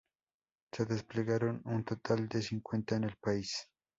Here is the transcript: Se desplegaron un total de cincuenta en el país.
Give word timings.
Se 0.71 0.83
desplegaron 0.83 1.61
un 1.65 1.83
total 1.83 2.27
de 2.27 2.41
cincuenta 2.41 2.95
en 2.95 3.03
el 3.03 3.17
país. 3.21 3.69